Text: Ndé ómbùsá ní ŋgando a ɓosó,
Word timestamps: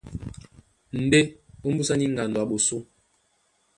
Ndé 1.03 1.19
ómbùsá 1.67 1.93
ní 1.97 2.05
ŋgando 2.13 2.37
a 2.43 2.47
ɓosó, 2.49 2.77